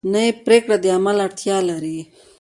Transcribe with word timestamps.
نوې 0.13 0.31
پریکړه 0.45 0.77
د 0.83 0.85
عمل 0.97 1.17
اړتیا 1.25 1.57
لري 1.69 1.99